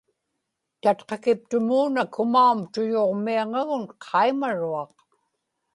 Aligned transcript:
tatqakiptumuuna 0.81 2.01
Kumaum 2.13 2.59
tuyuġmiaŋagun 2.73 3.85
qaimaruaq 4.03 4.95